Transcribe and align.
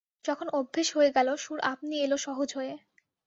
যখন 0.25 0.47
অভ্যেস 0.53 0.87
হয়ে 0.95 1.11
গেল, 1.13 1.27
সুর 1.35 1.59
আপনি 1.71 1.95
এল 2.01 2.13
সহজ 2.25 2.49
হয়ে। 2.57 2.73